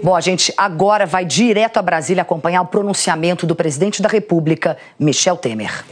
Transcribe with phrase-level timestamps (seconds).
[0.00, 4.78] Bom, a gente agora vai direto a Brasília acompanhar o pronunciamento do presidente da República,
[4.98, 5.84] Michel Temer.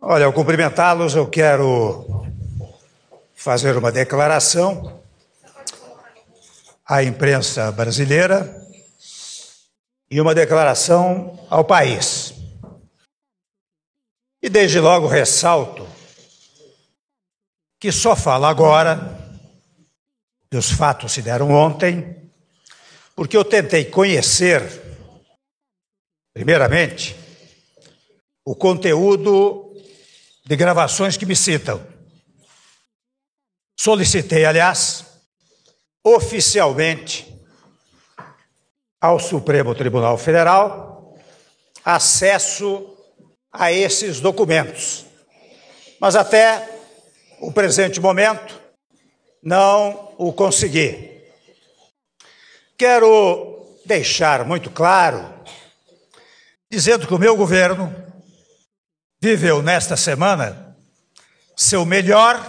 [0.00, 2.26] Olha, ao cumprimentá-los, eu quero
[3.34, 5.00] fazer uma declaração
[6.86, 8.62] à imprensa brasileira
[10.10, 12.34] e uma declaração ao país.
[14.42, 15.86] E desde logo ressalto
[17.80, 19.23] que só falo agora,
[20.56, 22.30] os fatos se deram ontem,
[23.14, 24.62] porque eu tentei conhecer,
[26.32, 27.16] primeiramente,
[28.44, 29.74] o conteúdo
[30.44, 31.84] de gravações que me citam.
[33.78, 35.04] Solicitei, aliás,
[36.04, 37.32] oficialmente
[39.00, 41.14] ao Supremo Tribunal Federal
[41.84, 42.96] acesso
[43.52, 45.04] a esses documentos.
[46.00, 46.80] Mas até
[47.40, 48.63] o presente momento
[49.44, 51.20] não o consegui.
[52.78, 55.32] Quero deixar muito claro,
[56.70, 57.94] dizendo que o meu governo
[59.20, 60.76] viveu nesta semana
[61.54, 62.42] seu melhor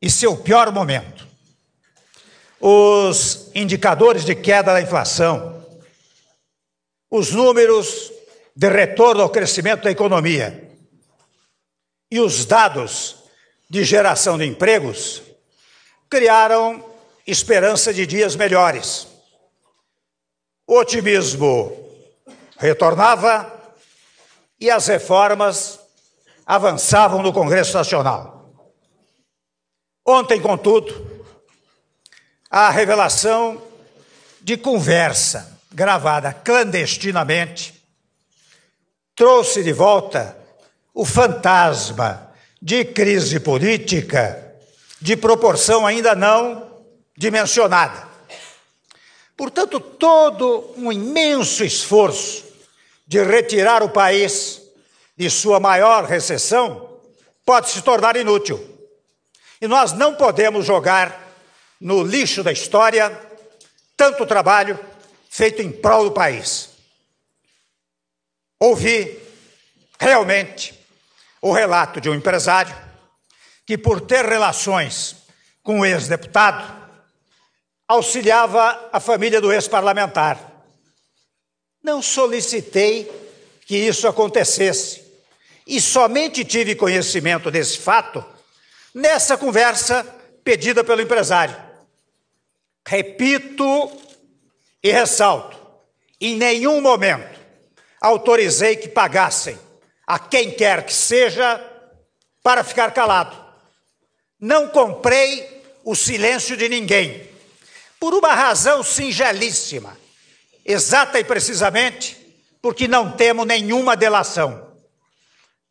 [0.00, 1.26] e seu pior momento.
[2.60, 5.66] Os indicadores de queda da inflação,
[7.10, 8.12] os números
[8.54, 10.70] de retorno ao crescimento da economia
[12.08, 13.16] e os dados
[13.68, 15.31] de geração de empregos
[16.12, 16.84] criaram
[17.26, 19.08] esperança de dias melhores.
[20.66, 21.74] O otimismo
[22.58, 23.50] retornava
[24.60, 25.80] e as reformas
[26.44, 28.52] avançavam no Congresso Nacional.
[30.06, 31.24] Ontem, contudo,
[32.50, 33.62] a revelação
[34.42, 37.82] de conversa gravada clandestinamente
[39.14, 40.36] trouxe de volta
[40.92, 44.51] o fantasma de crise política
[45.02, 46.84] de proporção ainda não
[47.16, 48.08] dimensionada.
[49.36, 52.44] Portanto, todo um imenso esforço
[53.04, 54.62] de retirar o país
[55.16, 57.00] de sua maior recessão
[57.44, 58.64] pode se tornar inútil.
[59.60, 61.20] E nós não podemos jogar
[61.80, 63.20] no lixo da história
[63.96, 64.78] tanto trabalho
[65.28, 66.70] feito em prol do país.
[68.60, 69.18] Ouvi
[69.98, 70.78] realmente
[71.40, 72.91] o relato de um empresário
[73.66, 75.16] que, por ter relações
[75.62, 76.82] com o ex-deputado,
[77.86, 80.38] auxiliava a família do ex-parlamentar.
[81.82, 83.10] Não solicitei
[83.66, 85.02] que isso acontecesse
[85.66, 88.24] e somente tive conhecimento desse fato
[88.94, 90.04] nessa conversa
[90.44, 91.56] pedida pelo empresário.
[92.86, 93.90] Repito
[94.82, 95.56] e ressalto:
[96.20, 97.40] em nenhum momento
[98.00, 99.58] autorizei que pagassem
[100.06, 101.60] a quem quer que seja
[102.42, 103.41] para ficar calado.
[104.42, 107.30] Não comprei o silêncio de ninguém,
[108.00, 109.96] por uma razão singelíssima,
[110.64, 112.16] exata e precisamente
[112.60, 114.68] porque não temo nenhuma delação.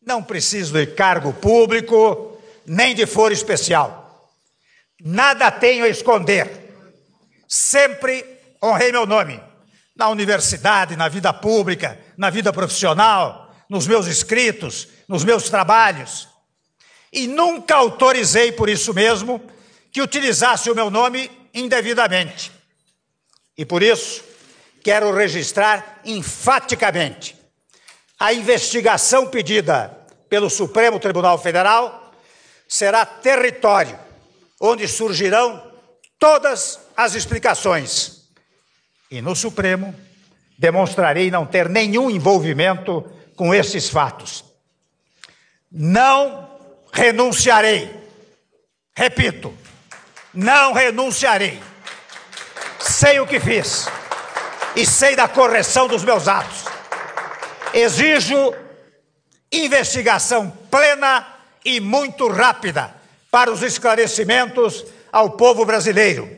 [0.02, 4.32] Não preciso de cargo público, nem de foro especial.
[5.03, 6.74] Nada tenho a esconder.
[7.50, 8.26] Sempre
[8.64, 9.38] honrei meu nome.
[9.94, 16.31] Na universidade, na vida pública, na vida profissional, nos meus escritos, nos meus trabalhos.
[17.11, 19.41] E nunca autorizei por isso mesmo
[19.91, 22.51] que utilizasse o meu nome indevidamente.
[23.57, 24.23] E por isso,
[24.83, 27.35] quero registrar enfaticamente
[28.22, 29.97] a investigação pedida
[30.29, 32.13] pelo Supremo Tribunal Federal
[32.67, 33.97] será território
[34.59, 35.72] onde surgirão
[36.19, 38.28] todas as explicações.
[39.09, 39.95] E no Supremo
[40.55, 44.45] demonstrarei não ter nenhum envolvimento com esses fatos.
[45.72, 46.50] Não
[46.91, 47.90] renunciarei.
[48.96, 49.53] Repito,
[50.34, 51.62] não renunciarei.
[52.79, 53.88] Sei o que fiz
[54.75, 56.66] e sei da correção dos meus atos.
[57.74, 58.53] Exijo
[59.52, 61.28] investigação plena
[61.63, 62.94] e muito rápida
[63.29, 66.29] para os esclarecimentos ao povo brasileiro.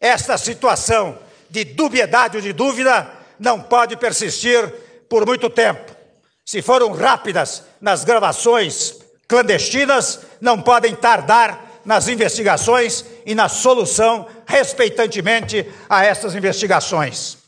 [0.00, 1.18] Esta situação
[1.50, 4.68] de dubiedade ou de dúvida não pode persistir
[5.08, 5.96] por muito tempo.
[6.44, 8.97] Se foram rápidas nas gravações
[9.28, 17.38] clandestinas, não podem tardar nas investigações e na solução respeitantemente a essas investigações.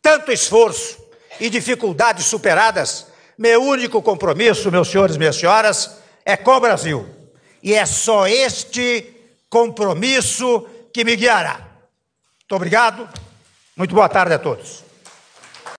[0.00, 1.02] Tanto esforço
[1.40, 3.06] e dificuldades superadas,
[3.36, 7.08] meu único compromisso, meus senhores e minhas senhoras, é com o Brasil.
[7.62, 9.10] E é só este
[9.48, 11.58] compromisso que me guiará.
[12.40, 13.08] Muito obrigado.
[13.76, 14.84] Muito boa tarde a todos.